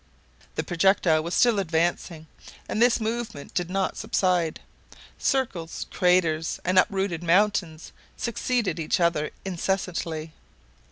The 0.55 0.63
projectile 0.63 1.21
was 1.21 1.35
still 1.35 1.59
advancing, 1.59 2.25
and 2.67 2.81
this 2.81 2.99
movement 2.99 3.53
did 3.53 3.69
not 3.69 3.97
subside. 3.97 4.59
Circles, 5.19 5.85
craters, 5.91 6.59
and 6.65 6.79
uprooted 6.79 7.23
mountains 7.23 7.91
succeeded 8.17 8.79
each 8.79 8.99
other 8.99 9.29
incessantly. 9.45 10.33